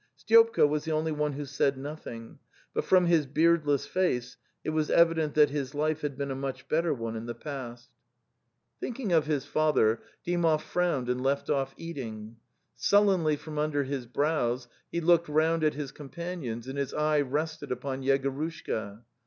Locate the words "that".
5.35-5.51